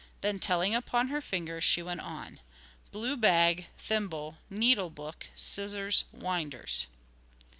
[0.21, 2.39] Then, telling upon her fingers she went on:
[2.91, 6.87] 'Blue bag, thimble, needle book, scissors, winders.'